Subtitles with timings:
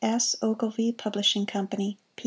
[0.03, 0.35] S.
[0.41, 1.93] OGILVIE PUBLISHING COMPANY.
[2.15, 2.19] P.